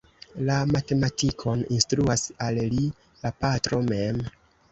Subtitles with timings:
[0.45, 2.87] La matematikon instruas al li
[3.27, 4.27] la patro mem.